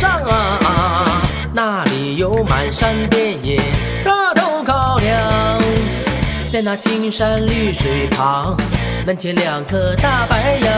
[0.00, 1.20] 上啊，
[1.52, 3.60] 那里有满山遍野
[4.02, 5.60] 大豆高粱。
[6.50, 8.56] 在那青山绿水旁，
[9.06, 10.72] 门前两棵大白杨，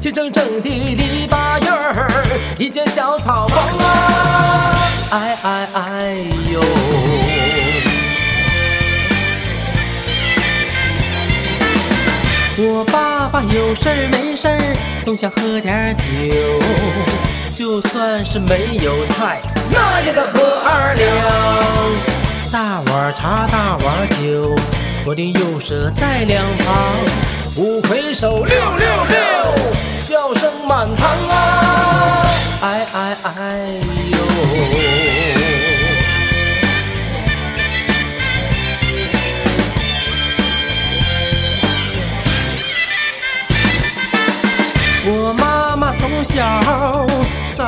[0.00, 2.26] 齐整整的篱笆院儿，
[2.58, 4.76] 一间小草房啊，
[5.12, 6.16] 哎哎哎
[6.52, 6.60] 呦！
[12.62, 14.58] 我爸爸有事儿没事儿，
[15.04, 16.02] 总想喝点酒，
[17.60, 19.38] 就算是没有菜，
[19.70, 22.50] 那也得喝二两。
[22.50, 24.56] 大碗茶，大碗酒，
[25.04, 26.96] 左邻右舍在两旁，
[27.56, 29.18] 五魁首六六六，
[29.98, 32.26] 笑声满堂啊！
[32.62, 33.30] 哎哎哎
[34.10, 34.16] 呦！
[45.12, 46.44] 我妈妈从小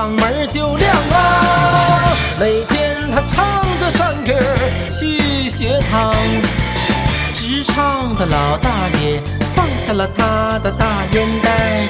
[0.03, 4.35] 嗓门就亮啊，每天他唱着山歌
[4.91, 6.13] 去学堂。
[7.33, 9.23] 职场的老大爷
[9.55, 11.87] 放下了他的大烟袋，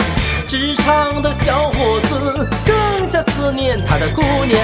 [0.47, 4.61] 职场的小伙子更加思念他的姑娘。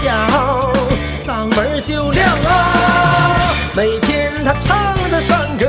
[0.00, 0.72] 小
[1.12, 3.36] 嗓门就亮啊，
[3.76, 5.66] 每天他唱着山歌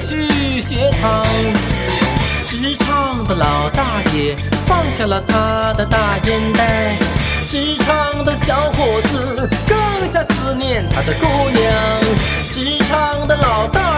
[0.00, 1.26] 去学堂。
[2.46, 4.36] 职场的老大爷
[4.66, 6.96] 放下了他的大烟袋，
[7.50, 11.64] 职场的小伙子更加思念他的姑娘。
[12.52, 13.93] 职场的老大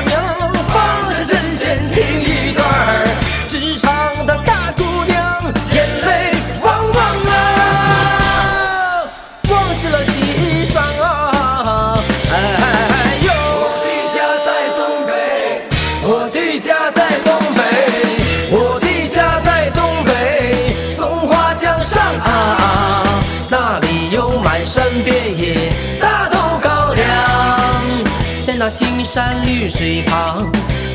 [28.77, 30.47] 青山绿水旁，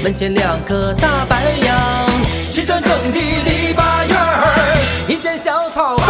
[0.04, 1.76] 门前两棵大白杨，
[2.48, 4.78] 齐整整的篱笆院儿，
[5.08, 6.08] 一间小草房，